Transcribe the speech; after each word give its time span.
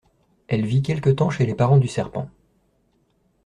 Elle 0.47 0.65
vit 0.65 0.81
quelque 0.81 1.11
temps 1.11 1.29
chez 1.29 1.45
les 1.45 1.53
parents 1.53 1.77
du 1.77 1.87
serpent. 1.87 2.27